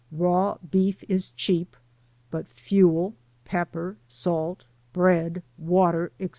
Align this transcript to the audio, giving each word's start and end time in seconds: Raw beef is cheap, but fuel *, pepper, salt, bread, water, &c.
Raw 0.11 0.57
beef 0.67 1.03
is 1.07 1.29
cheap, 1.29 1.77
but 2.31 2.47
fuel 2.47 3.13
*, 3.31 3.45
pepper, 3.45 3.97
salt, 4.07 4.65
bread, 4.93 5.43
water, 5.59 6.11
&c. 6.19 6.29